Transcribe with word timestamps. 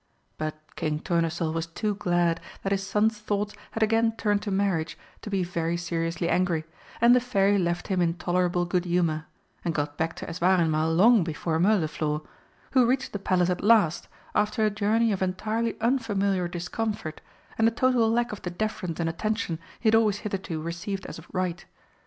But 0.39 0.55
King 0.75 0.99
Tournesol 1.01 1.53
was 1.53 1.67
too 1.67 1.93
glad 1.93 2.41
that 2.63 2.71
his 2.71 2.81
son's 2.87 3.19
thoughts 3.19 3.53
had 3.73 3.83
again 3.83 4.13
turned 4.17 4.41
to 4.41 4.49
marriage 4.49 4.97
to 5.21 5.29
be 5.29 5.43
very 5.43 5.77
seriously 5.77 6.27
angry, 6.27 6.65
and 6.99 7.15
the 7.15 7.19
Fairy 7.19 7.59
left 7.59 7.87
him 7.87 8.01
in 8.01 8.15
tolerable 8.15 8.65
good 8.65 8.85
humour, 8.85 9.27
and 9.63 9.75
got 9.75 9.99
back 9.99 10.15
to 10.15 10.25
Eswareinmal 10.27 10.95
long 10.97 11.23
before 11.23 11.59
Mirliflor, 11.59 12.21
who 12.71 12.87
reached 12.87 13.13
the 13.13 13.19
Palace 13.19 13.51
at 13.51 13.63
last, 13.63 14.07
after 14.33 14.65
a 14.65 14.71
journey 14.71 15.11
of 15.11 15.21
entirely 15.21 15.79
unfamiliar 15.81 16.47
discomfort 16.47 17.21
and 17.59 17.67
a 17.67 17.69
total 17.69 18.09
lack 18.09 18.31
of 18.31 18.41
the 18.41 18.49
deference 18.49 18.99
and 18.99 19.07
attention 19.07 19.59
he 19.79 19.85
had 19.89 19.93
always 19.95 20.17
hitherto 20.25 20.59
received 20.59 21.05
as 21.05 21.19
of 21.19 21.27
right. 21.31 21.65